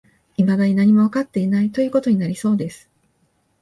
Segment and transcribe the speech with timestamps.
[0.37, 2.89] 未だに何もわかっていない、という事になりそうです